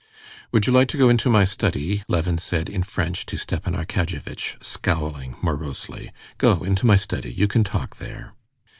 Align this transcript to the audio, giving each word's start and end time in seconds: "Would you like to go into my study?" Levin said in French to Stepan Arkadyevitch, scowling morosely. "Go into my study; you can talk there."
"Would 0.51 0.65
you 0.65 0.73
like 0.73 0.87
to 0.87 0.97
go 0.97 1.09
into 1.09 1.29
my 1.29 1.43
study?" 1.43 2.01
Levin 2.07 2.39
said 2.39 2.67
in 2.71 2.81
French 2.81 3.23
to 3.27 3.37
Stepan 3.37 3.75
Arkadyevitch, 3.75 4.57
scowling 4.59 5.35
morosely. 5.43 6.09
"Go 6.39 6.63
into 6.63 6.87
my 6.87 6.95
study; 6.95 7.31
you 7.31 7.47
can 7.47 7.63
talk 7.63 7.97
there." 7.97 8.33